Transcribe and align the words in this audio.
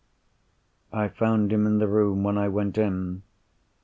I 0.91 1.09
found 1.09 1.53
him 1.53 1.67
in 1.67 1.77
the 1.77 1.87
room, 1.87 2.23
when 2.23 2.35
I 2.35 2.47
went 2.47 2.75
in. 2.75 3.21